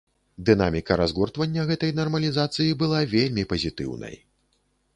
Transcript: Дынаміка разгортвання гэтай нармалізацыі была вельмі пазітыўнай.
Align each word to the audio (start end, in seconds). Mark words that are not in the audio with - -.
Дынаміка 0.47 0.95
разгортвання 1.01 1.65
гэтай 1.71 1.91
нармалізацыі 1.99 2.73
была 2.81 2.99
вельмі 3.15 3.47
пазітыўнай. 3.53 4.15